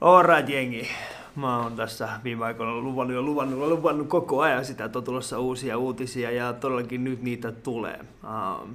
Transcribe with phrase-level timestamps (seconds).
[0.00, 0.88] Alright jengi,
[1.36, 5.38] mä oon tässä viime aikoina luvannut ja luvannut, luvannut koko ajan sitä, että on tulossa
[5.38, 8.00] uusia uutisia ja todellakin nyt niitä tulee.
[8.24, 8.68] Uh,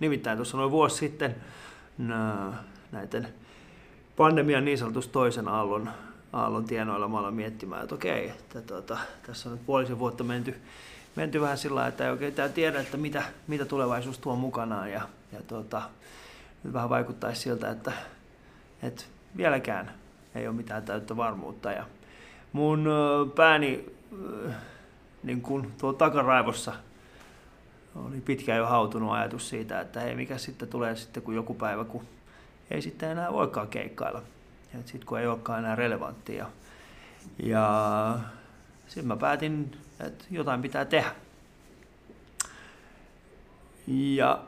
[0.00, 1.36] nimittäin tuossa noin vuosi sitten
[1.98, 3.28] nää, näiden
[4.16, 5.90] pandemian niin sanotusti toisen aallon,
[6.32, 10.54] aallon tienoilla mä aloin miettimään, että okei, että tota, tässä on nyt puolisen vuotta menty,
[11.16, 15.00] menty vähän sillä että ei oikein tiedä, että mitä, mitä tulevaisuus tuo mukanaan ja,
[15.32, 15.82] ja tota,
[16.64, 17.92] nyt vähän vaikuttaisi siltä, että,
[18.82, 19.04] että
[19.36, 20.05] vieläkään
[20.36, 21.72] ei ole mitään täyttä varmuutta.
[21.72, 21.84] Ja
[22.52, 22.88] mun
[23.34, 23.96] pääni
[25.22, 26.72] niin kun tuo takaraivossa
[27.94, 31.84] oli pitkään jo hautunut ajatus siitä, että hei, mikä sitten tulee sitten kun joku päivä,
[31.84, 32.06] kun
[32.70, 34.22] ei sitten enää voikaan keikkailla.
[34.84, 36.46] Sitten kun ei olekaan enää relevanttia.
[37.42, 38.18] Ja, ja
[38.86, 41.10] sitten mä päätin, että jotain pitää tehdä.
[43.86, 44.40] Ja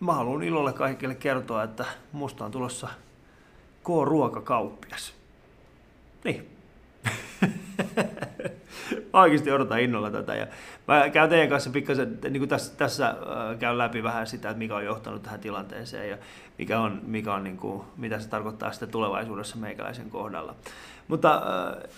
[0.00, 2.88] mä haluan ilolle kaikille kertoa, että musta on tulossa
[3.88, 5.14] K-ruokakauppias.
[6.24, 6.48] Niin.
[9.12, 10.34] Oikeasti odotan innolla tätä.
[10.34, 10.46] Ja
[10.88, 14.58] mä käyn teidän kanssa pikkasen, niin kuin tässä, tässä äh, käyn läpi vähän sitä, että
[14.58, 16.18] mikä on johtanut tähän tilanteeseen ja
[16.58, 20.54] mikä on, mikä on niin kuin, mitä se tarkoittaa sitten tulevaisuudessa meikäläisen kohdalla.
[21.08, 21.90] Mutta äh,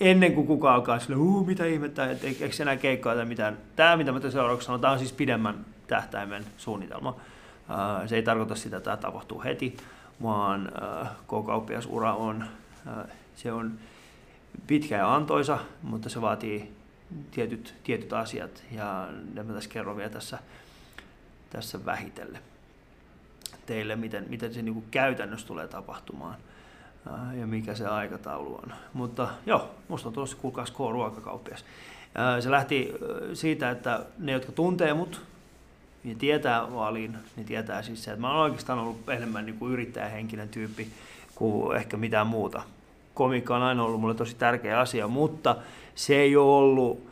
[0.00, 3.58] ennen kuin kukaan alkaa sille, uh, mitä ihmettä, et, eikö enää keikkaa tai mitään.
[3.76, 7.16] Tämä, mitä mä seuraavaksi sanon, tämä on siis pidemmän tähtäimen suunnitelma.
[7.70, 9.76] Äh, se ei tarkoita sitä, että tämä tapahtuu heti,
[10.22, 12.44] vaan äh, K-kauppiasura on,
[12.88, 13.04] äh,
[13.36, 13.78] se on
[14.66, 16.72] pitkä ja antoisa, mutta se vaatii
[17.30, 20.38] tietyt, tietyt asiat ja ne mä tässä kerron vielä tässä,
[21.50, 22.42] tässä vähitellen
[23.66, 26.36] teille, miten, miten se niin käytännössä tulee tapahtumaan
[27.40, 28.72] ja mikä se aikataulu on.
[28.92, 31.64] Mutta joo, musta on tulossa kuulkaas K-ruokakauppias.
[32.40, 32.94] Se lähti
[33.34, 35.22] siitä, että ne, jotka tuntee mut
[36.08, 39.72] ja tietää Valin, niin tietää siis se, että mä oon oikeastaan ollut enemmän niin kuin
[39.72, 40.88] yrittäjähenkinen tyyppi
[41.34, 42.62] kuin ehkä mitään muuta.
[43.14, 45.56] Komiikka on aina ollut mulle tosi tärkeä asia, mutta
[45.94, 47.10] se ei ole ollut,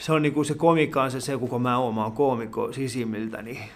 [0.00, 2.72] se on niin kuin se komiikka on se, se kuka mä oon, mä oon koomikko
[2.72, 3.70] sisimmiltäni.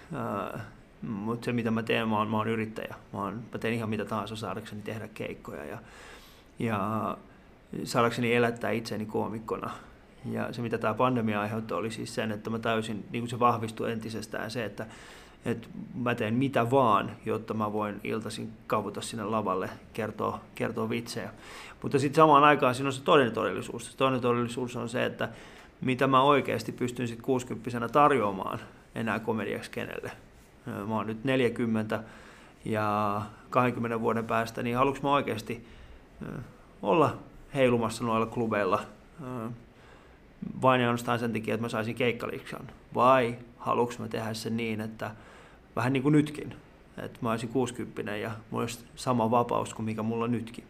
[1.03, 2.94] Mutta se mitä mä teen, mä oon, mä oon yrittäjä.
[3.12, 5.78] Mä, oon, mä teen ihan mitä tahansa saadakseni tehdä keikkoja ja,
[6.59, 7.16] ja
[7.84, 9.71] saadakseni elättää itseni koomikkona.
[10.25, 13.38] Ja se mitä tämä pandemia aiheutti oli siis sen, että mä täysin, niin kuin se
[13.38, 14.86] vahvistui entisestään se, että,
[15.44, 21.30] että mä teen mitä vaan, jotta mä voin iltaisin kavuta sinne lavalle, kertoa, kertoa vitsejä.
[21.82, 23.86] Mutta sitten samaan aikaan siinä on se toinen todellisuus.
[23.86, 25.28] Se toinen todellisuus on se, että
[25.80, 28.59] mitä mä oikeasti pystyn sitten 60 tarjoamaan
[28.94, 30.10] enää komediaksi kenelle
[30.66, 32.03] mä oon nyt 40
[32.64, 35.66] ja 20 vuoden päästä, niin haluanko mä oikeasti
[36.82, 37.16] olla
[37.54, 38.80] heilumassa noilla klubeilla
[40.62, 42.69] vain ja ainoastaan sen takia, että mä saisin keikkaliksan?
[42.95, 45.11] Vai haluanko mä tehdä sen niin, että
[45.77, 46.55] vähän niin kuin nytkin,
[46.99, 50.65] että mä olisin 60 ja mulla olisi sama vapaus kuin mikä mulla nytkin.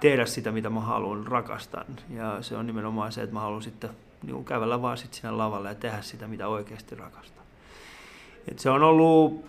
[0.00, 1.86] Tehdä sitä, mitä mä haluan, rakastan.
[2.10, 3.90] Ja se on nimenomaan se, että mä haluan sitten
[4.22, 7.44] niin kävellä vaan sit sinne lavalle ja tehdä sitä, mitä oikeasti rakastan.
[8.48, 9.44] Et se on ollut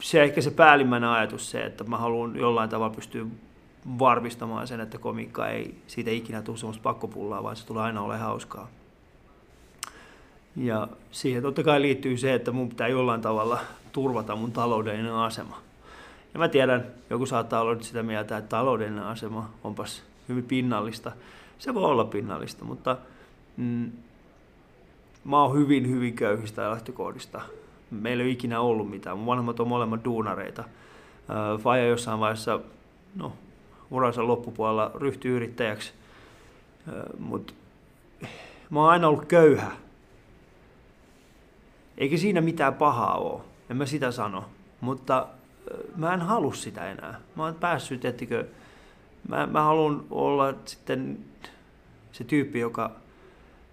[0.00, 3.26] se ehkä se päällimmäinen ajatus se, että mä haluan jollain tavalla pystyä
[3.98, 8.16] varmistamaan sen, että komiikka ei siitä ikinä tule semmoista pakkopullaa, vaan se tulee aina ole
[8.16, 8.68] hauskaa.
[10.56, 13.58] Ja siihen totta kai liittyy se, että mun pitää jollain tavalla
[13.92, 15.60] turvata mun taloudellinen asema.
[16.34, 21.12] Ja mä tiedän, joku saattaa olla nyt sitä mieltä, että taloudellinen asema onpas hyvin pinnallista.
[21.58, 22.96] Se voi olla pinnallista, mutta
[23.56, 23.90] mm,
[25.24, 27.40] mä oon hyvin, hyvin köyhistä lähtökohdista
[27.90, 29.18] meillä ei ole ikinä ollut mitään.
[29.18, 30.64] Mun vanhemmat on molemmat duunareita.
[31.62, 32.60] Faija jossain vaiheessa,
[33.14, 33.32] no,
[33.90, 35.92] uransa loppupuolella ryhtyi yrittäjäksi,
[37.18, 37.52] mutta
[38.70, 39.70] mä oon aina ollut köyhä.
[41.98, 44.44] Eikä siinä mitään pahaa ole, en mä sitä sano,
[44.80, 45.28] mutta
[45.96, 47.20] mä en halua sitä enää.
[47.36, 48.46] Mä oon päässyt, ettikö,
[49.28, 51.18] mä, mä haluan olla sitten
[52.12, 52.90] se tyyppi, joka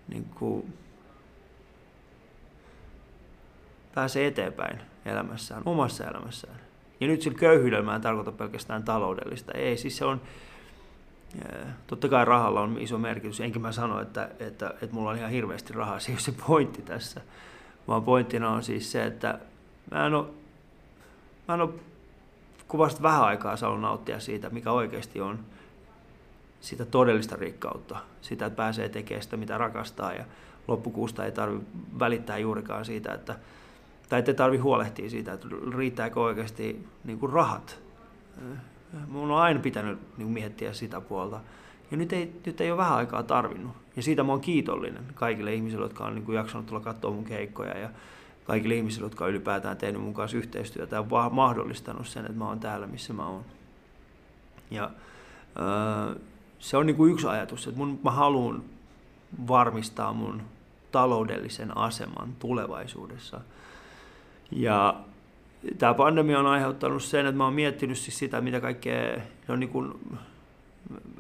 [0.08, 0.74] niin kuin,
[3.96, 6.73] pääsee eteenpäin elämässään, omassa elämässään.
[7.04, 9.52] Ja nyt sillä köyhyydellä mä en tarkoita pelkästään taloudellista.
[9.52, 10.22] Ei, siis se on,
[11.88, 15.32] totta kai rahalla on iso merkitys, enkä mä sano, että, että, että mulla on ihan
[15.32, 17.22] hirveästi rahaa, se ei ole se pointti tässä.
[17.88, 19.40] Vaan pointtina on siis se, että
[19.92, 20.26] mä en ole,
[21.48, 21.70] mä en ole
[22.68, 25.40] kun vasta vähän aikaa saanut nauttia siitä, mikä oikeasti on
[26.62, 30.26] sitä todellista rikkautta, sitä, että pääsee tekemään sitä, mitä rakastaa ja
[30.68, 31.68] loppukuusta ei tarvitse
[32.00, 33.36] välittää juurikaan siitä, että
[34.14, 37.80] tai ette tarvi huolehtia siitä, että riittääkö oikeasti niin kuin rahat.
[39.08, 41.40] Mun on aina pitänyt niin miettiä sitä puolta.
[41.92, 43.72] Ja nyt ei, nyt ei ole vähän aikaa tarvinnut.
[43.96, 47.24] Ja siitä mä oon kiitollinen kaikille ihmisille, jotka on niin kuin jaksanut tulla katsoa mun
[47.24, 47.90] keikkoja ja,
[48.44, 52.60] kaikille ihmisille, jotka on ylipäätään tehnyt mun kanssa yhteistyötä ja mahdollistanut sen, että mä oon
[52.60, 53.46] täällä, missä mä oon.
[54.72, 54.90] Ja
[55.60, 56.16] öö,
[56.60, 58.64] se on niin kuin yksi ajatus, että mun, mä haluan
[59.48, 60.42] varmistaa mun
[60.92, 63.42] taloudellisen aseman tulevaisuudessa.
[64.56, 64.96] Ja
[65.78, 69.70] tämä pandemia on aiheuttanut sen, että mä oon miettinyt siis sitä, mitä kaikkea, on niin
[69.70, 69.94] kuin,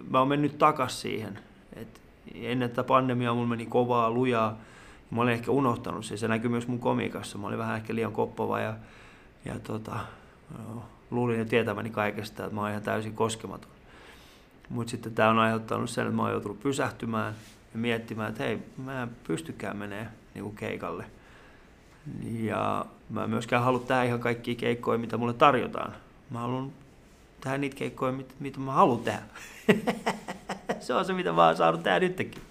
[0.10, 1.40] mä oon mennyt takas siihen.
[1.76, 2.02] Et
[2.36, 4.58] ennen tätä pandemiaa mulla meni kovaa, lujaa,
[5.12, 6.18] mä olin ehkä unohtanut sen.
[6.18, 7.38] Se näkyy myös mun komikassa.
[7.38, 8.74] Mä olin vähän ehkä liian koppava ja,
[9.46, 10.00] ja tota,
[11.12, 13.72] luulin jo tietäväni kaikesta, että mä oon ihan täysin koskematon.
[14.70, 17.34] Mutta sitten tämä on aiheuttanut sen, että mä oon joutunut pysähtymään
[17.74, 21.06] ja miettimään, että hei, mä en pystykään menee niin keikalle.
[22.32, 25.94] Ja mä myöskään halua tehdä ihan kaikkia keikkoja, mitä mulle tarjotaan.
[26.30, 26.72] Mä haluan
[27.42, 29.22] tehdä niitä keikkoja, mitä, mitä mä haluan tehdä.
[30.80, 32.42] se on se, mitä mä oon saanut tehdä nytkin.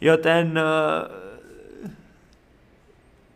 [0.00, 0.64] Joten äh,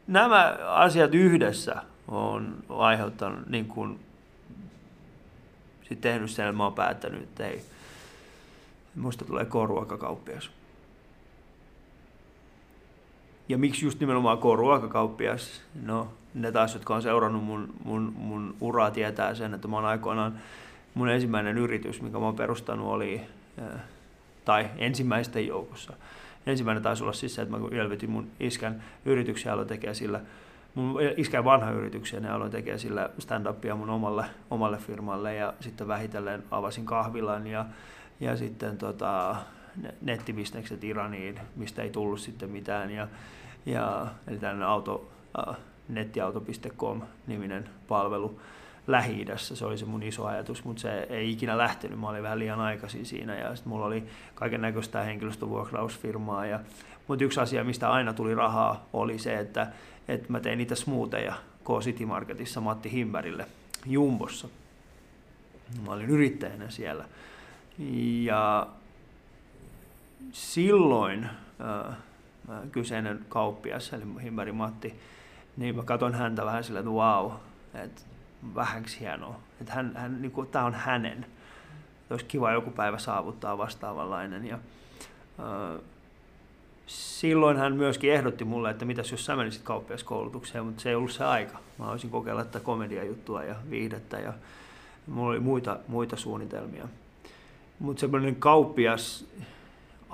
[0.06, 4.00] nämä asiat yhdessä on aiheuttanut, niin kuin,
[5.88, 7.64] sit tehnyt sen, että mä oon päättänyt, että ei,
[8.94, 10.50] musta tulee koruokakauppias.
[13.48, 15.62] Ja miksi just nimenomaan K-ruokakauppias?
[15.82, 19.84] No, ne taas, jotka on seurannut mun, mun, mun uraa, tietää sen, että mä oon
[19.84, 20.38] aikoinaan,
[20.94, 23.20] mun ensimmäinen yritys, mikä mä oon perustanut, oli,
[23.58, 23.80] äh,
[24.44, 25.92] tai ensimmäisten joukossa.
[26.46, 30.20] Ensimmäinen taisi olla siis se, että mä ylvetin mun iskän yrityksiä aloin tekemään sillä,
[30.74, 35.88] mun iskän vanha yrityksiä, ne aloin tekemään sillä stand-upia mun omalle, omalle firmalle ja sitten
[35.88, 37.66] vähitellen avasin kahvilan ja,
[38.20, 39.36] ja sitten tota,
[40.00, 42.90] nettibisnekset Iraniin, mistä ei tullut sitten mitään.
[42.90, 43.08] Ja,
[43.66, 45.12] ja, eli tällainen auto,
[45.48, 45.56] äh,
[45.88, 48.40] nettiauto.com-niminen palvelu
[48.86, 52.00] lähi Se oli se mun iso ajatus, mutta se ei ikinä lähtenyt.
[52.00, 54.04] Mä olin vähän liian aikaisin siinä ja sitten mulla oli
[54.34, 56.46] kaiken näköistä henkilöstövuokrausfirmaa.
[56.46, 56.60] Ja,
[57.08, 59.66] mutta yksi asia, mistä aina tuli rahaa, oli se, että,
[60.08, 61.34] että mä tein niitä smootheja
[61.64, 63.46] K-City Marketissa Matti Himbärille
[63.86, 64.48] Jumbossa.
[65.86, 67.04] Mä olin yrittäjänä siellä.
[68.22, 68.66] Ja
[70.32, 71.96] silloin äh,
[72.72, 75.00] kyseinen kauppias, eli Himbari Matti,
[75.56, 77.32] niin mä katson häntä vähän sillä, että wow,
[77.74, 78.02] että
[78.54, 79.40] vähänksi hienoa.
[79.60, 81.26] Että hän, hän, niin kuin, tämä on hänen.
[82.10, 84.46] Olisi kiva joku päivä saavuttaa vastaavanlainen.
[84.46, 84.58] Ja,
[85.40, 85.80] äh,
[86.86, 91.12] silloin hän myöskin ehdotti mulle, että mitäs jos sä menisit kauppiaskoulutukseen, mutta se ei ollut
[91.12, 91.58] se aika.
[91.78, 94.32] Mä olisin kokeilla tätä komediajuttua ja viihdettä ja
[95.06, 96.88] mulla oli muita, muita suunnitelmia.
[97.78, 99.26] Mutta semmoinen kauppias,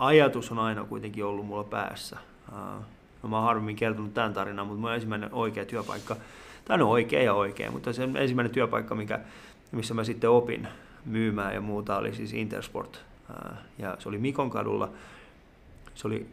[0.00, 2.18] ajatus on aina kuitenkin ollut mulla päässä.
[3.22, 6.16] No, mä oon harvemmin kertonut tämän tarinan, mutta mun ensimmäinen oikea työpaikka,
[6.64, 9.20] tai no oikea ja oikea, mutta se ensimmäinen työpaikka, mikä,
[9.72, 10.68] missä mä sitten opin
[11.04, 13.04] myymään ja muuta, oli siis Intersport.
[13.78, 14.88] Ja se oli Mikon kadulla.
[15.94, 16.26] Se oli,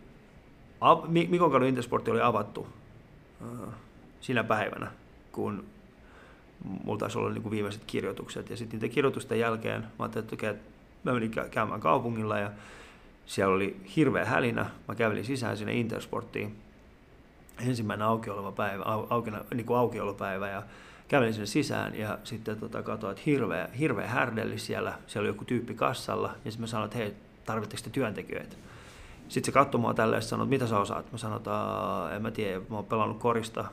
[1.07, 2.67] Mikon kadun Intersportti oli avattu
[4.21, 4.91] sinä päivänä,
[5.31, 5.63] kun
[6.83, 8.49] mulla taisi olla niin viimeiset kirjoitukset.
[8.49, 10.63] Ja sitten niiden kirjoitusten jälkeen mä ajattelin, että
[11.03, 12.51] mä menin käymään kaupungilla ja
[13.27, 14.65] siellä oli hirveä hälinä.
[14.87, 16.55] Mä kävelin sisään sinne Intersporttiin.
[17.67, 20.63] Ensimmäinen auki oleva päivä, au, auki, niin aukiolopäivä ja
[21.07, 24.93] kävelin sinne sisään ja sitten tota, katsoin, että hirveä, hirveä härdelli siellä.
[25.07, 27.13] Siellä oli joku tyyppi kassalla ja sitten mä sanoin, että hei,
[27.45, 28.55] tarvitteko te työntekijöitä?
[29.29, 31.11] Sitten se katsoi mua tälleen ja sanoi, että mitä sä osaat?
[31.11, 31.51] Mä sanoin, että
[32.15, 33.65] en mä tiedä, mä oon pelannut korista,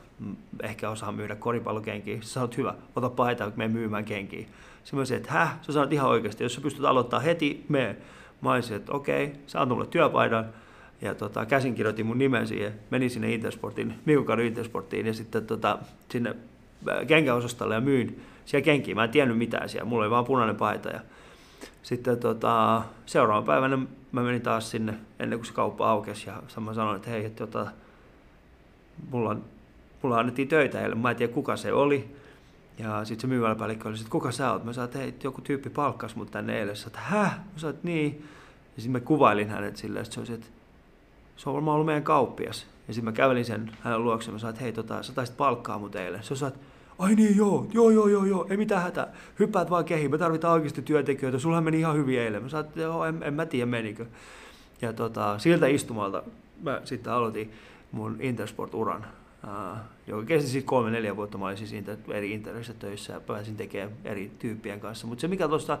[0.63, 2.17] ehkä osaan myydä koripallokenkiä.
[2.21, 4.47] Sä sanoit, hyvä, ota paita, me myymään kenkiä.
[4.83, 5.57] Sitten mä sanoin, että häh?
[5.61, 7.97] Sä sanoit ihan oikeasti, jos sä pystyt aloittaa heti, me
[8.41, 10.45] Mä olisin, että okei, saan mulle työpaidan.
[11.01, 15.77] Ja tota, käsin kirjoitin mun nimen siihen, menin sinne Intersportin, Mikokadun Intersporttiin ja sitten tota,
[16.09, 16.35] sinne
[16.89, 18.95] äh, kenkäosastolle ja myin siellä kenkiä.
[18.95, 20.89] Mä en tiennyt mitään siellä, mulla oli vaan punainen paita.
[20.89, 20.99] Ja
[21.83, 23.77] sitten tota, seuraavan päivänä
[24.11, 27.47] mä menin taas sinne ennen kuin se kauppa aukesi ja mä sanoin, että hei, että
[27.47, 27.71] tota,
[29.11, 29.37] mulla,
[30.01, 32.15] mulla annettiin töitä heille, mä en tiedä kuka se oli.
[32.79, 34.63] Ja sitten se myymäläpäällikkö oli, että kuka sä oot?
[34.63, 36.75] Mä sanoin, että hei, joku tyyppi palkkas mut tänne eilen.
[36.75, 37.37] Sä häh?
[37.37, 38.25] Mä sanoin, että niin.
[38.75, 40.47] Ja sitten mä kuvailin hänet silleen, että se olisi, että
[41.35, 42.67] se on varmaan ollut meidän kauppias.
[42.87, 45.79] Ja sitten mä kävelin sen hänen luokse, mä sanoin, että hei, tota, sä taisit palkkaa
[45.79, 46.23] mut eilen.
[46.23, 46.57] Se sanoi,
[46.99, 49.07] ai niin, joo, joo, joo, joo, joo, ei mitään hätää.
[49.39, 51.39] Hyppäät vaan kehiin, me tarvitaan oikeasti työntekijöitä.
[51.39, 52.43] Sulla meni ihan hyvin eilen.
[52.43, 54.05] Mä sanoin, että joo, en, en mä tiedä menikö.
[54.81, 56.23] Ja tota, siltä istumalta
[56.61, 57.51] mä sitten aloitin
[57.91, 59.05] mun Intersport-uran.
[60.07, 61.37] Joka kesti siis kolme, neljä vuotta.
[61.37, 65.07] Mä olin siis inter, eri interissä töissä ja pääsin tekemään eri tyyppien kanssa.
[65.07, 65.77] Mutta se, mikä tuosta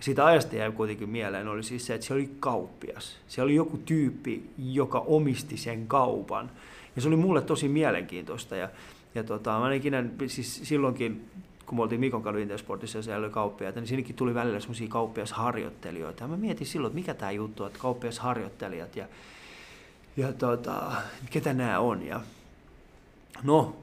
[0.00, 3.16] siitä ajasta jäi kuitenkin mieleen, oli siis se, että se oli kauppias.
[3.28, 6.50] Se oli joku tyyppi, joka omisti sen kaupan.
[6.96, 8.56] Ja se oli mulle tosi mielenkiintoista.
[8.56, 8.68] Ja,
[9.14, 11.30] ja tota, mä ikinä, siis silloinkin,
[11.66, 14.88] kun me oltiin Mikon kadun Intersportissa ja siellä oli kauppiaita, niin siinäkin tuli välillä semmoisia
[14.88, 16.24] kauppiasharjoittelijoita.
[16.24, 19.06] Ja mä mietin silloin, että mikä tämä juttu on, että kauppiasharjoittelijat ja,
[20.16, 20.92] ja tota,
[21.30, 22.06] ketä nämä on.
[22.06, 22.20] Ja
[23.42, 23.76] no,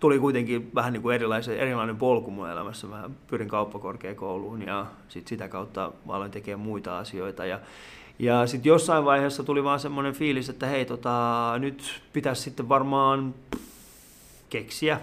[0.00, 2.86] tuli kuitenkin vähän niin kuin erilainen, erilainen polku mun elämässä.
[2.86, 7.46] Mä pyrin kauppakorkeakouluun ja sit sitä kautta aloin tekemään muita asioita.
[7.46, 7.60] Ja,
[8.18, 13.34] ja sitten jossain vaiheessa tuli vaan semmoinen fiilis, että hei, tota, nyt pitäisi sitten varmaan
[14.50, 15.00] keksiä,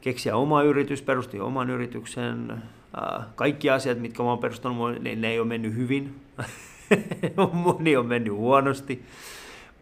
[0.00, 2.62] keksiä oma yritys, perustin oman yrityksen.
[3.34, 6.20] Kaikki asiat, mitkä mä oon perustanut, ne, ne ei ole mennyt hyvin.
[7.52, 9.04] Moni on mennyt huonosti.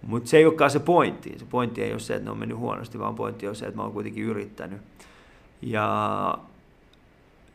[0.03, 1.35] Mutta se ei olekaan se pointti.
[1.39, 3.77] Se pointti ei ole se, että ne on mennyt huonosti, vaan pointti on se, että
[3.77, 4.81] mä oon kuitenkin yrittänyt.
[5.63, 6.39] Ja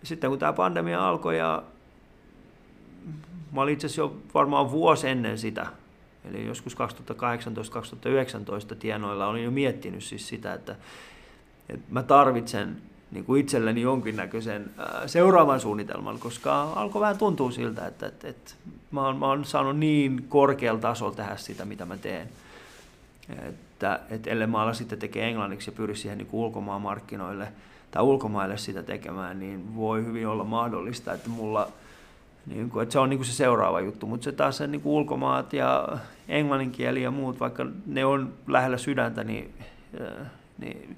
[0.03, 1.63] sitten kun tämä pandemia alkoi ja
[3.51, 5.67] mä olin itse asiassa jo varmaan vuosi ennen sitä,
[6.29, 6.77] eli joskus 2018-2019
[8.79, 10.75] tienoilla olin jo miettinyt siis sitä, että,
[11.69, 12.81] että mä tarvitsen
[13.11, 14.71] niin kuin itselleni jonkinnäköisen
[15.05, 18.51] seuraavan suunnitelman, koska alkoi vähän tuntua siltä, että, että, että
[18.91, 22.29] mä, oon, mä oon saanut niin korkealla tasolla tehdä sitä, mitä mä teen.
[23.47, 27.47] Että, että ellei mä ala sitten tekee englanniksi ja pyri siihen niin ulkomaan markkinoille
[27.91, 31.67] tai ulkomaille sitä tekemään, niin voi hyvin olla mahdollista, että mulla
[32.45, 34.81] niin kuin, että se on niin kuin se seuraava juttu, mutta se taas se niin
[34.81, 35.87] kuin ulkomaat ja
[36.27, 39.53] englanninkieli ja muut, vaikka ne on lähellä sydäntä, niin,
[40.57, 40.97] niin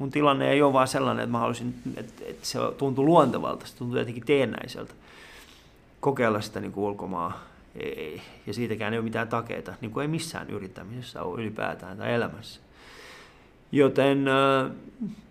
[0.00, 3.76] mun tilanne ei ole vaan sellainen, että mä haluaisin, että, että se tuntuu luontevalta, se
[3.76, 4.94] tuntuu jotenkin teennäiseltä
[6.00, 7.40] kokeilla sitä niin kuin ulkomaa.
[7.74, 12.14] Ei, ja siitäkään ei ole mitään takeita, niin kuin ei missään yrittämisessä ole ylipäätään tai
[12.14, 12.60] elämässä.
[13.72, 14.24] Joten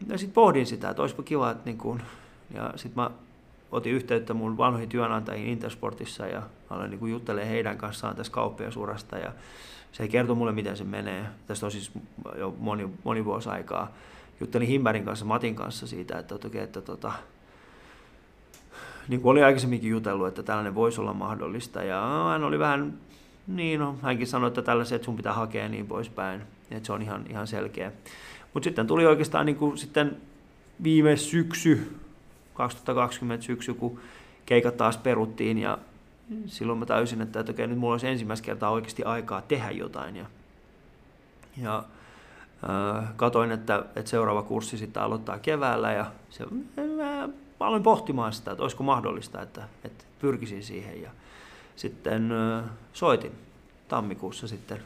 [0.08, 2.02] ja sitten pohdin sitä, että olisipa kiva, että niin kuin,
[2.54, 3.12] ja sitten mä
[3.72, 9.32] otin yhteyttä mun vanhoihin työnantajiin Intersportissa ja aloin niin juttelemaan heidän kanssaan tästä kauppiasurasta ja
[9.92, 11.26] se kertoi mulle, miten se menee.
[11.48, 11.92] Tästä on siis
[12.38, 13.92] jo moni, moni vuosi aikaa
[14.40, 17.12] juttelin Himberin kanssa, Matin kanssa siitä, että, okay, että tota,
[19.08, 21.84] niin kuin oli aikaisemminkin jutellut, että tällainen voisi olla mahdollista.
[21.84, 22.94] Ja hän oli vähän,
[23.48, 26.42] niin no, hänkin sanoi, että tällaisia, että sun pitää hakea niin poispäin.
[26.72, 27.92] Että se on ihan, ihan selkeä.
[28.54, 30.18] Mutta sitten tuli oikeastaan niin kuin sitten
[30.84, 32.00] viime syksy,
[32.54, 34.00] 2020 syksy, kun
[34.46, 35.78] keikat taas peruttiin ja
[36.46, 40.16] silloin mä täysin, että, että okei, nyt mulla olisi ensimmäistä kertaa oikeasti aikaa tehdä jotain.
[40.16, 40.26] Ja,
[41.58, 41.84] ja
[43.16, 47.28] katoin, että, että seuraava kurssi sitten aloittaa keväällä ja se, mä,
[47.60, 51.02] mä aloin pohtimaan sitä, että olisiko mahdollista, että, että pyrkisin siihen.
[51.02, 51.10] Ja
[51.76, 52.30] sitten
[52.94, 53.32] soitin
[53.88, 54.80] tammikuussa sitten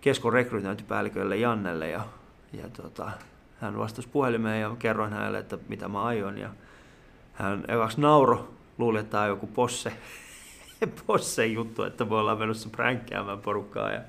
[0.00, 2.04] keskon rekrytointipäällikölle Jannelle ja,
[2.52, 3.10] ja tota,
[3.60, 6.38] hän vastasi puhelimeen ja kerroin hänelle, että mitä mä aion.
[6.38, 6.50] Ja
[7.32, 8.48] hän ekaksi nauro,
[8.78, 9.92] luuli, että tämä on joku posse,
[11.06, 14.00] posse juttu, että me ollaan menossa pränkkäämään porukkaa ja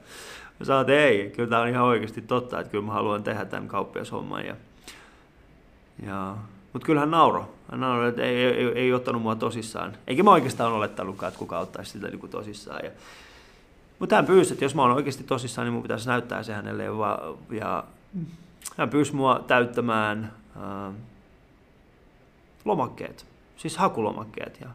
[0.62, 3.46] Mä sanoin, että ei, kyllä tämä on ihan oikeasti totta, että kyllä mä haluan tehdä
[3.46, 4.46] tämän kauppiashomman.
[4.46, 4.56] Ja,
[6.06, 6.38] ja,
[6.74, 7.46] mutta kyllä hän nauroi.
[7.72, 9.98] Hän nauroi, että ei, ei, ei, ei ottanut mua tosissaan.
[10.08, 12.80] Eikä mä oikeastaan olettanutkaan, että kuka ottaisi sitä niin tosissaan.
[12.84, 12.92] Ja,
[14.00, 16.84] mutta hän pyysi, että jos mä oon oikeasti tosissaan, niin mun pitäisi näyttää se hänelle.
[17.52, 17.84] Ja,
[18.78, 20.94] hän pyysi mua täyttämään äh,
[22.66, 23.26] lomakkeet,
[23.58, 24.58] siis hakulomakkeet.
[24.62, 24.68] Ja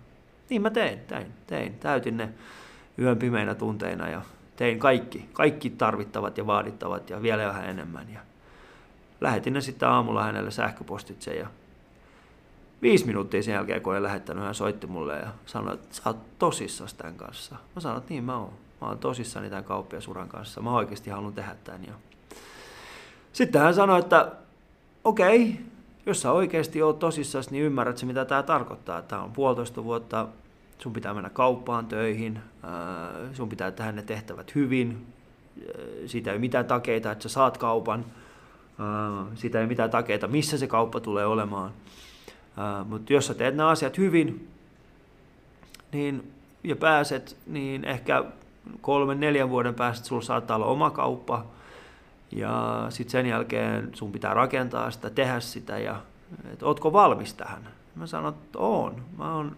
[0.51, 1.75] niin mä tein, tein, tein.
[1.75, 2.29] Täytin ne
[2.99, 4.23] yön pimeinä tunteina ja
[4.57, 8.13] tein kaikki, kaikki tarvittavat ja vaadittavat ja vielä vähän enemmän.
[8.13, 8.21] Ja
[9.21, 11.47] lähetin ne sitten aamulla hänelle sähköpostitse ja
[12.83, 16.39] viisi minuuttia sen jälkeen, kun olen lähettänyt, hän soitti mulle ja sanoi, että sä oot
[16.39, 17.57] tosissas tämän kanssa.
[17.75, 18.53] Mä sanoin, että niin mä oon.
[18.81, 20.61] Mä oon tosissani tämän kauppiasuran kanssa.
[20.61, 21.85] Mä oikeasti haluan tehdä tämän.
[21.85, 21.93] Ja...
[23.33, 24.33] Sitten hän sanoi, että
[25.05, 25.65] okei, okay,
[26.07, 29.03] jos sä oikeasti oot tosissas, niin ymmärrät se, mitä tämä tarkoittaa.
[29.03, 30.29] Tämä on puolitoista vuotta
[30.79, 32.41] sun pitää mennä kauppaan töihin,
[33.33, 35.07] sun pitää tehdä ne tehtävät hyvin,
[36.07, 38.05] siitä ei mitään takeita, että sä saat kaupan,
[39.35, 41.71] siitä ei mitään takeita, missä se kauppa tulee olemaan.
[42.85, 44.49] Mutta jos sä teet nämä asiat hyvin
[45.93, 46.33] niin,
[46.65, 48.25] ja pääset, niin ehkä
[48.81, 51.45] kolmen, neljän vuoden päästä sulla saattaa olla oma kauppa,
[52.33, 56.03] ja sitten sen jälkeen sun pitää rakentaa sitä, tehdä sitä, ja
[56.53, 57.69] että ootko valmis tähän?
[57.95, 59.03] Mä sanon, että oon.
[59.19, 59.57] Mä oon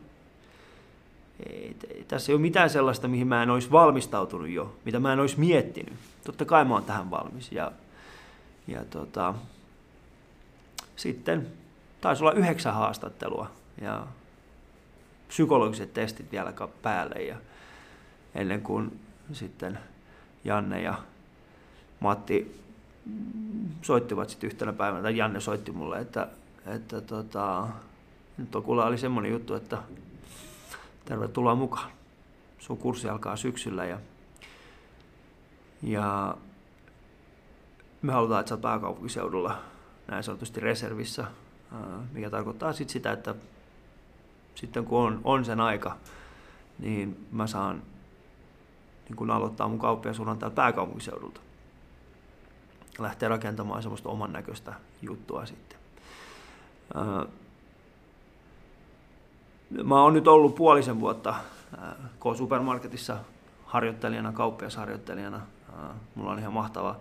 [2.09, 5.40] tässä ei ole mitään sellaista, mihin mä en olisi valmistautunut jo, mitä mä en olisi
[5.40, 5.95] miettinyt.
[6.25, 7.52] Totta kai mä oon tähän valmis.
[7.52, 7.73] Ja,
[8.66, 9.35] ja tota,
[10.97, 11.47] sitten
[12.00, 14.07] taisi olla yhdeksän haastattelua ja
[15.28, 16.52] psykologiset testit vielä
[16.83, 17.23] päälle.
[17.23, 17.37] Ja
[18.35, 19.00] ennen kuin
[19.33, 19.78] sitten
[20.45, 20.95] Janne ja
[22.00, 22.61] Matti
[23.83, 26.28] soittivat sitten yhtenä päivänä, tai Janne soitti mulle, että,
[26.66, 27.68] että tota,
[28.38, 29.78] nyt on kuulla oli semmoinen juttu, että
[31.09, 31.91] tervetuloa mukaan.
[32.59, 33.99] Sun kurssi alkaa syksyllä ja,
[35.83, 36.37] ja
[38.03, 39.59] me halutaan, että sä pääkaupunkiseudulla
[40.09, 41.25] näin sanotusti reservissä,
[42.12, 43.35] mikä tarkoittaa sit sitä, että
[44.55, 45.97] sitten kun on, on sen aika,
[46.79, 47.83] niin mä saan
[49.09, 51.41] niin kun aloittaa mun kauppiasuran täältä pääkaupunkiseudulta.
[52.99, 55.79] lähteä rakentamaan semmoista oman näköistä juttua sitten.
[59.71, 61.35] Mä oon nyt ollut puolisen vuotta
[62.21, 63.19] K-supermarketissa
[63.65, 65.41] harjoittelijana, kauppiasharjoittelijana.
[66.15, 66.97] Mulla on ihan mahtava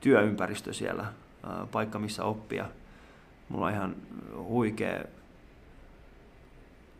[0.00, 1.06] työympäristö siellä,
[1.72, 2.68] paikka missä oppia.
[3.48, 3.96] Mulla on ihan
[4.36, 5.04] huikea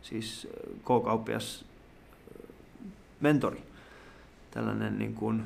[0.01, 0.47] siis
[0.81, 1.65] K-kauppias
[3.19, 3.63] mentori.
[4.51, 5.43] Tällainen niin kuin,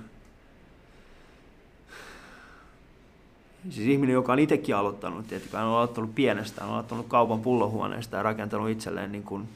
[3.70, 7.41] siis ihminen, joka on itsekin aloittanut, tietysti, hän on aloittanut pienestä, hän on aloittanut kaupan
[7.41, 9.50] pullohuoneesta ja rakentanut itselleen niin kuin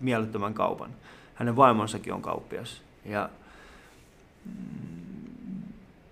[0.00, 0.90] mielettömän kaupan.
[1.34, 2.82] Hänen vaimonsakin on kauppias.
[3.04, 3.28] Ja
[4.44, 5.62] mm,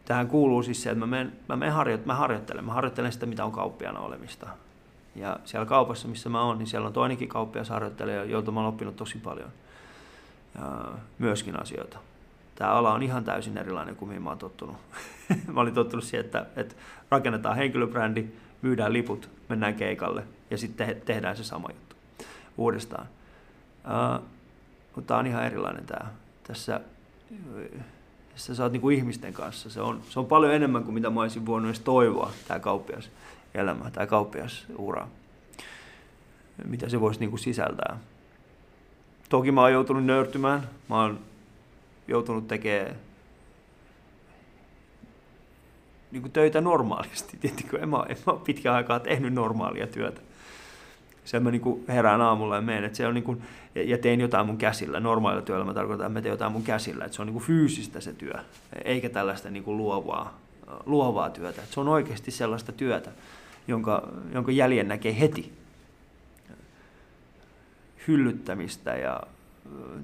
[0.05, 2.65] tähän kuuluu siis se, että mä, menen, mä, menen mä harjoittelen.
[2.65, 4.47] Mä harjoittelen sitä, mitä on kauppiana olemista.
[5.17, 8.97] Ja siellä kaupassa, missä mä oon, niin siellä on toinenkin kauppiasharjoittelija, jolta mä oon oppinut
[8.97, 9.51] tosi paljon
[10.55, 11.99] ja myöskin asioita.
[12.59, 14.77] Tämä ala on ihan täysin erilainen kuin mihin mä oon tottunut.
[15.53, 16.75] mä olin tottunut siihen, että, että
[17.11, 18.25] rakennetaan henkilöbrändi,
[18.63, 21.97] myydään liput, mennään keikalle ja sitten tehdään se sama juttu
[22.57, 23.07] uudestaan.
[23.85, 24.25] Uh,
[24.95, 26.11] mutta tämä on ihan erilainen tämä.
[26.45, 26.81] Tässä,
[28.33, 29.71] tässä sä oot kuin ihmisten kanssa.
[29.71, 33.11] Se on, se on paljon enemmän kuin mitä mä olisin voinut edes toivoa, tämä kauppias
[33.55, 35.09] elämä tai kauppiasura.
[36.65, 37.99] Mitä se voisi niin kuin sisältää.
[39.29, 40.69] Toki mä oon joutunut nöyrtymään.
[40.89, 41.19] Mä oon
[42.09, 42.97] joutunut tekemään
[46.11, 47.37] niin kuin töitä normaalisti.
[47.41, 50.21] Tiettikö, en mä, en mä ole pitkään aikaa tehnyt normaalia työtä.
[51.25, 53.43] Se mä niin kuin herään aamulla ja menen, että se on niin kuin,
[53.75, 55.01] ja teen jotain mun käsillä.
[55.01, 57.05] Normaalilla työllä mä tarkoitan, että mä teen jotain mun käsillä.
[57.05, 58.35] Että se on niin kuin fyysistä se työ,
[58.85, 60.39] eikä tällaista niin kuin luovaa,
[60.87, 61.63] luovaa työtä.
[61.63, 63.11] Että se on oikeasti sellaista työtä,
[63.69, 65.53] jonka, jonka jäljen näkee heti.
[68.09, 69.21] Hyllyttämistä ja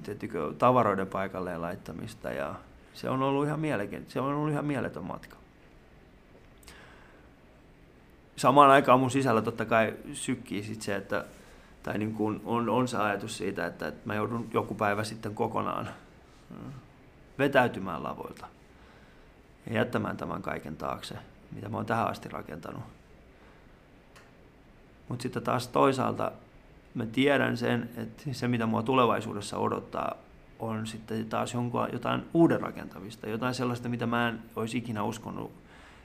[0.03, 2.55] tiettikö, tavaroiden paikalleen laittamista ja
[2.93, 5.37] se on ollut ihan, mielekin, se on ollut ihan mieletön matka.
[8.35, 11.25] Samaan aikaan mun sisällä totta kai sykkii sit se, että
[11.83, 15.35] tai niin kuin on, on se ajatus siitä, että, että mä joudun joku päivä sitten
[15.35, 15.89] kokonaan
[16.49, 16.71] mm,
[17.39, 18.47] vetäytymään lavoilta
[19.67, 21.15] ja jättämään tämän kaiken taakse,
[21.51, 22.83] mitä mä oon tähän asti rakentanut.
[25.07, 26.31] Mutta sitten taas toisaalta
[26.95, 30.15] mä tiedän sen, että se mitä mua tulevaisuudessa odottaa
[30.59, 35.51] on sitten taas jonkun, jotain uuden rakentamista, jotain sellaista, mitä mä en olisi ikinä uskonut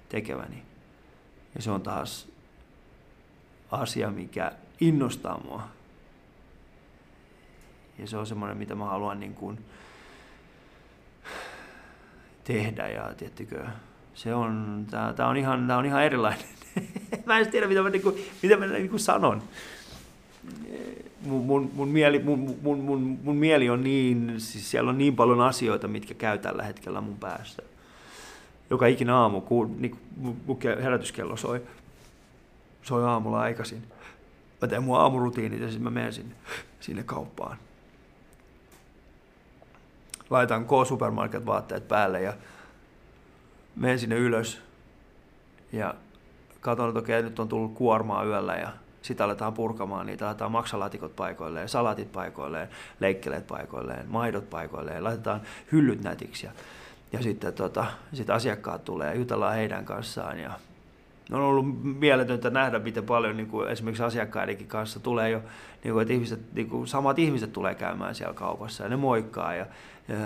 [0.08, 0.62] tekeväni.
[1.54, 2.28] Ja se on taas
[3.70, 5.68] asia, mikä innostaa mua.
[7.98, 9.58] Ja se on semmoinen, mitä mä haluan niin kuin
[12.44, 13.66] tehdä ja tiettykö,
[14.14, 16.44] se on, tää, tää on, ihan, tää on ihan erilainen.
[17.26, 19.42] mä en tiedä, mitä mä, niin kuin, mitä mä niin kuin sanon.
[21.20, 25.16] Mun, mun, mun, mieli, mun, mun, mun, mun mieli on niin, siis siellä on niin
[25.16, 27.62] paljon asioita, mitkä käy tällä hetkellä mun päässä.
[28.70, 31.62] Joka ikinä aamu, kun niin, mun herätyskello soi,
[32.82, 33.82] soi aamulla aikaisin.
[34.60, 36.34] Mä teen mun aamurutiinit ja sitten mä menen sinne,
[36.80, 37.56] sinne kauppaan.
[40.30, 42.32] Laitan K-supermarket-vaatteet päälle ja
[43.76, 44.60] menen sinne ylös
[45.72, 45.94] ja
[46.60, 48.72] katson, että okei, nyt on tullut kuormaa yöllä ja
[49.02, 52.68] sitten aletaan purkamaan niitä, laitetaan maksalaatikot paikoilleen, salatit paikoilleen,
[53.00, 55.40] leikkeleet paikoilleen, maidot paikoilleen, laitetaan
[55.72, 56.52] hyllyt nätiksi ja,
[57.12, 60.50] ja sitten tota, sit asiakkaat tulee ja jutellaan heidän kanssaan ja
[61.32, 61.66] on ollut
[61.98, 65.42] mieletöntä nähdä, miten paljon niin kuin esimerkiksi asiakkaidenkin kanssa tulee jo,
[65.84, 69.54] niin kuin, että ihmiset, niin kuin, samat ihmiset tulee käymään siellä kaupassa ja ne moikkaa
[69.54, 69.66] ja,
[70.08, 70.16] ja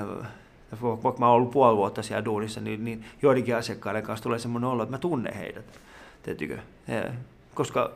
[0.82, 4.70] vaikka mä oon ollut puoli vuotta siellä duunissa, niin, niin joidenkin asiakkaiden kanssa tulee semmoinen
[4.70, 5.80] olo, että mä tunnen heidät.
[6.22, 6.58] Teettekö?
[7.54, 7.90] Koska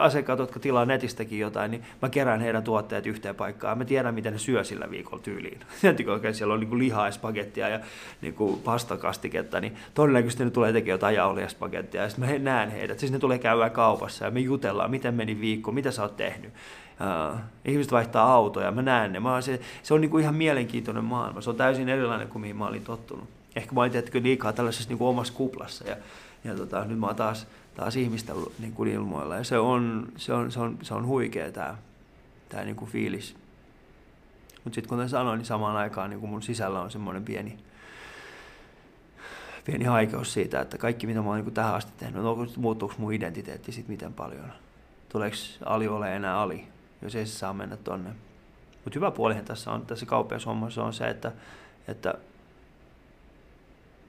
[0.00, 3.78] asiakkaat, jotka tilaa netistäkin jotain, niin mä kerään heidän tuotteet yhteen paikkaan.
[3.78, 5.60] Mä tiedän, miten ne syö sillä viikolla tyyliin.
[5.80, 7.80] Tiedättekö oikein, siellä on niin lihaa ja spagettia ja
[8.20, 12.02] niin kuin pastakastiketta, niin todennäköisesti ne tulee tekemään jotain jauhlia ja spagettia.
[12.02, 12.98] Ja sitten mä näen heidät.
[12.98, 16.52] Siis ne tulee käydä kaupassa ja me jutellaan, miten meni viikko, mitä sä oot tehnyt.
[17.32, 19.20] Uh, ihmiset vaihtaa autoja, mä näen ne.
[19.20, 21.40] Mä se, se on niin kuin ihan mielenkiintoinen maailma.
[21.40, 23.28] Se on täysin erilainen kuin mihin mä olin tottunut.
[23.56, 25.96] Ehkä mä olin tietenkin liikaa tällaisessa niin kuin omassa kuplassa ja,
[26.44, 27.46] ja tota, nyt mä oon taas
[27.80, 29.36] taas ihmistä niin kuin ilmoilla.
[29.36, 31.76] Ja se on, se on, se on, se on huikea tämä,
[32.48, 33.36] tämä niin kuin fiilis.
[34.64, 37.58] Mutta sitten kuten sanoin, niin samaan aikaan niin kuin mun sisällä on semmoinen pieni,
[39.64, 43.12] pieni haikeus siitä, että kaikki mitä mä oon niin tähän asti tehnyt, no, muuttuuko mun
[43.12, 44.52] identiteetti sitten miten paljon?
[45.08, 46.64] Tuleeko Ali ole enää Ali,
[47.02, 48.10] jos ei se saa mennä tonne?
[48.84, 51.32] Mutta hyvä puolihan tässä on tässä kauppiashommassa on se, että,
[51.88, 52.14] että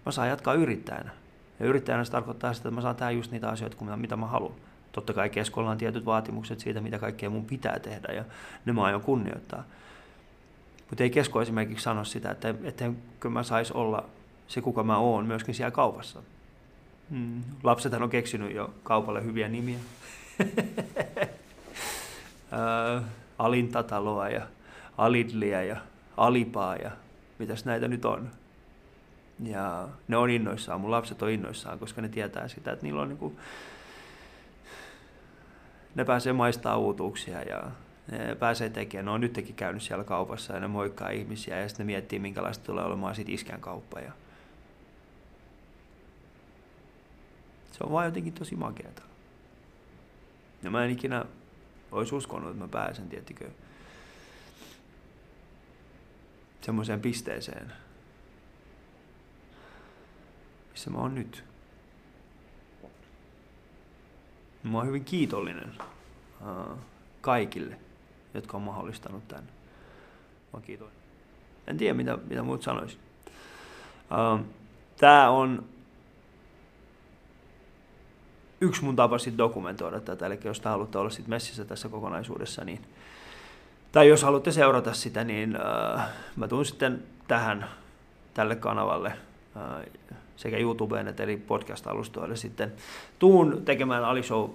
[0.06, 1.21] mä saan jatkaa yrittäjänä.
[1.62, 4.54] Ja yrittäjänä se tarkoittaa sitä, että mä saan tehdä just niitä asioita, mitä mä haluan.
[4.92, 8.24] Totta kai keskolla on tietyt vaatimukset siitä, mitä kaikkea mun pitää tehdä, ja
[8.66, 9.64] ne mä aion kunnioittaa.
[10.90, 14.04] Mutta ei kesko esimerkiksi sano sitä, että ettenkö mä sais olla
[14.48, 16.24] se kuka mä oon myöskin siellä kaupassa.
[17.10, 17.42] Mm.
[17.64, 19.80] Lapsethan on keksinyt jo kaupalle hyviä nimiä.
[23.40, 24.48] Alintataloa ja
[24.98, 25.78] Alidlia ja
[26.18, 26.92] Alipaa ja
[27.40, 28.30] mitäs näitä nyt on.
[29.42, 33.10] Ja ne on innoissaan, mun lapset on innoissaan, koska ne tietää sitä, että niillä on
[33.10, 33.40] niinku,
[35.96, 37.72] ne pääsee maistaa uutuuksia ja
[38.12, 39.06] ne pääsee tekemään.
[39.06, 42.66] Ne on nytkin käynyt siellä kaupassa ja ne moikkaa ihmisiä ja sitten ne miettii, minkälaista
[42.66, 44.00] tulee olemaan sit iskän kauppa.
[44.00, 44.12] Ja
[47.72, 49.02] se on vaan jotenkin tosi makeata.
[50.64, 51.26] Ja mä en ikinä
[51.92, 53.50] olisi uskonut, että mä pääsen, tiettikö,
[56.62, 57.74] semmoiseen pisteeseen,
[60.72, 61.44] missä mä oon nyt.
[64.64, 65.74] Mä oon hyvin kiitollinen
[66.42, 66.78] uh,
[67.22, 67.78] kaikille,
[68.34, 69.44] jotka on mahdollistanut tämän.
[69.44, 69.50] Mä
[70.54, 71.02] oon kiitollinen.
[71.68, 73.00] En tiedä, mitä, mitä muut sanois.
[74.12, 74.46] Uh,
[74.98, 75.66] tää on
[78.62, 82.64] yksi mun tapa sitten dokumentoida tätä, eli jos te haluatte olla sit messissä tässä kokonaisuudessa,
[82.64, 82.86] niin
[83.92, 86.02] tai jos haluatte seurata sitä, niin uh,
[86.36, 87.70] mä tuun sitten tähän,
[88.34, 89.14] tälle kanavalle
[89.56, 92.74] uh, sekä YouTubeen että eri podcast-alustoille sitten
[93.20, 94.50] tuun tekemään Ali Show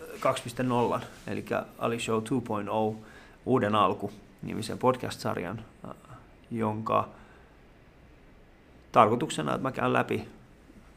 [0.00, 1.44] 2.0, eli
[1.78, 2.22] Ali Show
[2.92, 2.96] 2.0,
[3.46, 5.94] uuden alku nimisen podcast-sarjan, uh,
[6.50, 7.08] jonka
[8.92, 10.28] tarkoituksena, että mä käyn läpi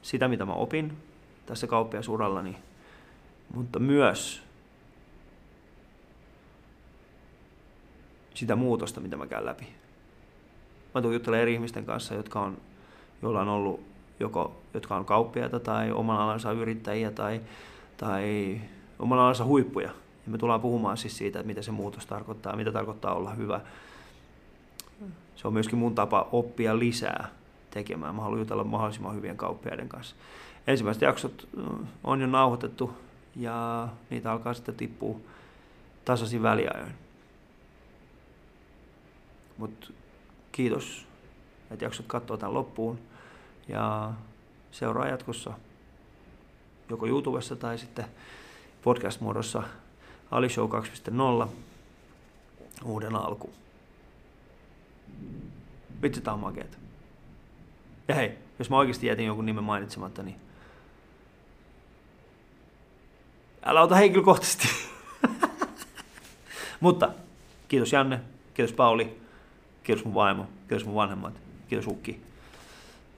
[0.01, 0.97] sitä, mitä mä opin
[1.45, 2.57] tässä kauppiasurallani,
[3.53, 4.41] mutta myös
[8.33, 9.67] sitä muutosta, mitä mä käyn läpi.
[10.95, 12.57] Mä tuun juttelemaan eri ihmisten kanssa, jotka on,
[13.21, 13.79] joilla on ollut
[14.19, 17.41] joko, jotka on kauppiaita tai oman alansa yrittäjiä tai,
[17.97, 18.61] tai
[18.99, 19.89] oman alansa huippuja.
[20.25, 23.61] Ja me tullaan puhumaan siis siitä, että mitä se muutos tarkoittaa, mitä tarkoittaa olla hyvä.
[25.35, 27.29] Se on myöskin mun tapa oppia lisää
[27.71, 28.15] tekemään.
[28.15, 30.15] Mä haluan jutella mahdollisimman hyvien kauppiaiden kanssa.
[30.67, 31.47] Ensimmäiset jaksot
[32.03, 32.93] on jo nauhoitettu
[33.35, 35.19] ja niitä alkaa sitten tippua
[36.05, 36.93] tasaisin väliajoin.
[39.57, 39.87] Mutta
[40.51, 41.05] kiitos,
[41.71, 42.99] että jaksot katsoa tämän loppuun.
[43.67, 44.11] Ja
[44.71, 45.53] seuraa jatkossa
[46.89, 48.05] joko YouTubessa tai sitten
[48.83, 49.63] podcast-muodossa
[50.31, 50.69] Ali Show
[51.43, 51.47] 2.0
[52.85, 53.53] uuden alku.
[56.01, 56.77] Vitsi, tää on makeeta.
[58.07, 60.35] Ja hei, jos mä oikeasti jätin jonkun nimen mainitsematta, niin
[63.65, 64.67] älä ota henkilökohtaisesti.
[66.79, 67.09] Mutta
[67.67, 68.19] kiitos Janne,
[68.53, 69.21] kiitos Pauli,
[69.83, 71.33] kiitos mun vaimo, kiitos mun vanhemmat,
[71.69, 72.30] kiitos Ukki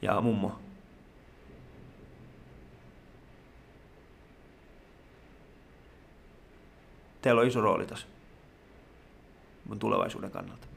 [0.03, 0.59] ja mummo.
[7.21, 8.07] Teillä on iso rooli tässä
[9.65, 10.72] mun tulevaisuuden kannalta.